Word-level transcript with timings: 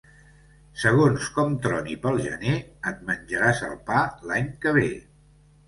Segons 0.83 1.27
com 1.35 1.53
troni 1.65 1.99
pel 2.07 2.17
gener, 2.29 2.55
et 2.95 3.05
menjaràs 3.13 3.63
el 3.71 3.79
pa 3.93 4.03
l'any 4.33 4.51
que 4.67 4.77
ve. 4.83 4.91